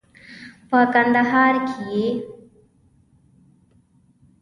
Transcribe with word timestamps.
په 0.69 0.79
کندهار 0.93 1.55
کې 1.67 1.81
یې 1.93 2.07